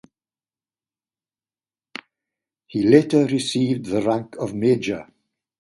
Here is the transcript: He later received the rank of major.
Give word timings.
He 2.65 2.81
later 2.81 3.27
received 3.27 3.85
the 3.85 4.01
rank 4.01 4.35
of 4.37 4.55
major. 4.55 5.05